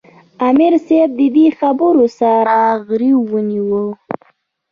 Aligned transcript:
"امیر 0.47 0.73
صېب 0.87 1.09
د 1.19 1.21
دې 1.35 1.47
خبرو 1.59 2.05
سره 2.19 2.57
غرېو 2.85 3.19
ونیوۀ 3.31 3.83
ـ 3.93 3.97